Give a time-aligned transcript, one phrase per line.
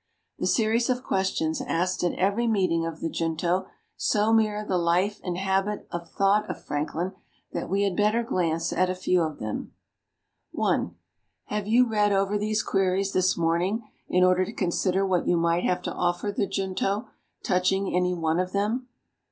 [0.39, 5.19] The series of questions asked at every meeting of the Junto, so mirror the life
[5.23, 7.13] and habit of thought of Franklin
[7.53, 9.73] that we had better glance at a few of them:
[10.53, 10.95] 1.
[11.49, 15.65] Have you read over these queries this morning, in order to consider what you might
[15.65, 17.07] have to offer the Junto,
[17.43, 18.87] touching any one of them?